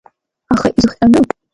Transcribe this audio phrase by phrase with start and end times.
[0.53, 1.19] Аха изыхҟьаны?